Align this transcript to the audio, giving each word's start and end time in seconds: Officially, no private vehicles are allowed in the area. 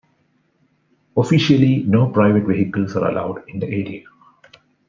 Officially, 1.15 1.83
no 1.83 2.07
private 2.09 2.47
vehicles 2.47 2.95
are 2.95 3.09
allowed 3.11 3.47
in 3.47 3.59
the 3.59 3.67
area. 3.67 4.01